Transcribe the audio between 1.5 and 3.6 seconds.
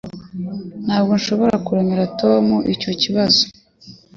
kuremerera Tom icyo kibazo